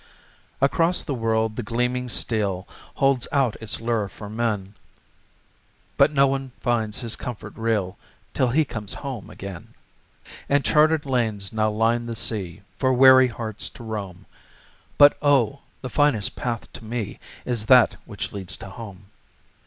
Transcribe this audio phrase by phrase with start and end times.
[0.61, 4.73] Across the world the gleaming steel Holds out its lure for men,
[5.95, 7.99] But no one finds his comfort real
[8.33, 9.75] Till he comes home again.
[10.49, 14.25] And charted lanes now line the sea For weary hearts to roam,
[14.97, 19.05] But, Oh, the finest path to me Is that which leads to home.